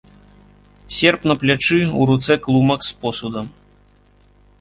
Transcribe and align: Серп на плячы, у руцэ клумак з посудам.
Серп 0.99 1.27
на 1.31 1.35
плячы, 1.43 1.77
у 1.99 2.07
руцэ 2.11 2.33
клумак 2.45 2.81
з 2.89 2.95
посудам. 3.05 3.45